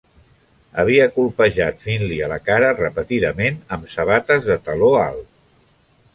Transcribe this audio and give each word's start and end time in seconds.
Havia 0.83 1.03
colpejat 1.17 1.83
Finley 1.85 2.17
a 2.29 2.31
la 2.33 2.39
cara 2.47 2.73
repetidament 2.81 3.61
amb 3.77 3.93
sabates 3.95 4.51
de 4.51 4.59
taló 4.71 4.93
alt. 5.05 5.31